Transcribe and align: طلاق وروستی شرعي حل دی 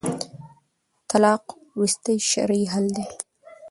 طلاق 1.09 1.45
وروستی 1.71 2.15
شرعي 2.29 2.63
حل 2.71 2.85
دی 2.95 3.05